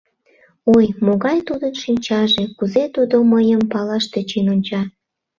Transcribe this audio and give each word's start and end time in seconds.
Ой, 0.75 0.85
могай 1.05 1.37
тудын 1.47 1.73
шинчаже, 1.83 2.43
кузе 2.57 2.83
тудо 2.95 3.15
мыйым 3.31 3.61
палаш 3.71 4.05
тӧчен 4.13 4.47
онча. 4.53 4.81